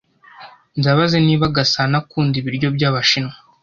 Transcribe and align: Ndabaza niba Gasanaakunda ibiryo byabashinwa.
Ndabaza 0.79 1.17
niba 1.27 1.53
Gasanaakunda 1.55 2.35
ibiryo 2.41 2.67
byabashinwa. 2.75 3.33